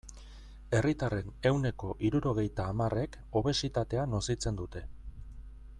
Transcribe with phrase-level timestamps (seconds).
[0.77, 4.87] Herritarren ehuneko hirurogeita hamarrek obesitatea nozitzen dute.